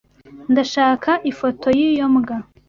Ndashaka 0.51 1.11
ifoto 1.31 1.67
yiyo 1.77 2.05
mbwa. 2.13 2.37